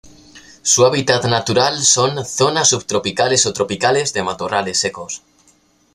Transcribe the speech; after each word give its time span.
Su 0.63 0.83
hábitat 0.83 1.25
natural 1.25 1.79
son: 1.83 2.25
zonas 2.25 2.69
subtropicales 2.69 3.45
o 3.45 3.53
tropicales 3.53 4.13
de 4.13 4.23
matorrales 4.23 4.79
secos. 4.79 5.21